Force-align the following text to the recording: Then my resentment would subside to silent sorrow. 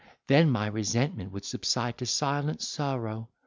Then 0.25 0.49
my 0.49 0.65
resentment 0.65 1.31
would 1.31 1.45
subside 1.45 1.99
to 1.99 2.07
silent 2.07 2.63
sorrow. 2.63 3.29